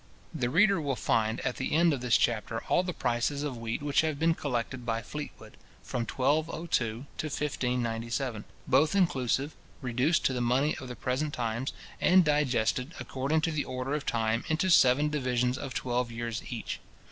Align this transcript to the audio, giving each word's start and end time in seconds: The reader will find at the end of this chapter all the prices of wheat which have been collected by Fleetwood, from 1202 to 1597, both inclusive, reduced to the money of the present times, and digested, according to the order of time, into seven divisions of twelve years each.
The 0.33 0.49
reader 0.49 0.81
will 0.81 0.95
find 0.95 1.39
at 1.41 1.57
the 1.57 1.73
end 1.73 1.93
of 1.93 2.01
this 2.01 2.17
chapter 2.17 2.63
all 2.63 2.81
the 2.81 2.91
prices 2.91 3.43
of 3.43 3.55
wheat 3.55 3.83
which 3.83 4.01
have 4.01 4.17
been 4.17 4.33
collected 4.33 4.83
by 4.83 5.03
Fleetwood, 5.03 5.57
from 5.83 6.07
1202 6.07 7.05
to 7.19 7.25
1597, 7.27 8.43
both 8.67 8.95
inclusive, 8.95 9.55
reduced 9.79 10.25
to 10.25 10.33
the 10.33 10.41
money 10.41 10.75
of 10.77 10.87
the 10.87 10.95
present 10.95 11.35
times, 11.35 11.71
and 12.01 12.25
digested, 12.25 12.95
according 12.99 13.41
to 13.41 13.51
the 13.51 13.65
order 13.65 13.93
of 13.93 14.07
time, 14.07 14.43
into 14.47 14.71
seven 14.71 15.09
divisions 15.09 15.55
of 15.55 15.75
twelve 15.75 16.09
years 16.11 16.41
each. 16.49 16.79